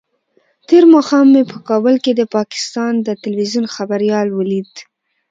تېر 0.67 0.83
ماښام 0.93 1.25
مې 1.33 1.43
په 1.51 1.57
کابل 1.69 1.95
کې 2.03 2.11
د 2.15 2.21
پاکستان 2.35 2.93
د 3.01 3.09
ټلویزیون 3.23 3.65
خبریال 3.75 4.27
ولید. 4.39 4.71